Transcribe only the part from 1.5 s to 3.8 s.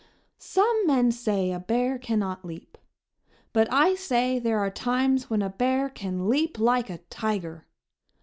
a bear cannot leap; but